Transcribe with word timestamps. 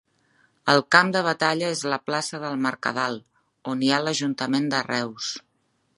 El 0.71 0.79
camp 0.95 1.11
de 1.15 1.21
batalla 1.27 1.69
és 1.75 1.83
la 1.93 1.99
plaça 2.07 2.39
del 2.45 2.57
Mercadal, 2.65 3.19
on 3.75 3.85
hi 3.89 3.93
ha 3.99 4.03
l'ajuntament 4.07 4.71
de 4.75 4.81
Reus. 4.93 5.33